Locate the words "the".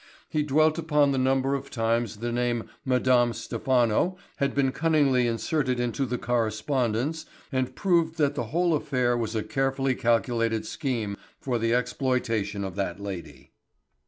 1.11-1.19, 2.17-2.31, 6.07-6.17, 8.33-8.45, 11.59-11.75